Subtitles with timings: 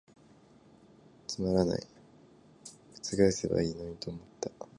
[1.27, 1.87] つまらない、
[3.03, 4.67] 癈せばいゝのにと思つた。